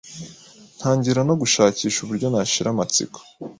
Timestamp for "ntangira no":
0.77-1.35